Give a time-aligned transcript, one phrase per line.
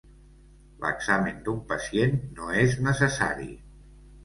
[0.85, 3.49] L'examen d'un pacient no és necessari.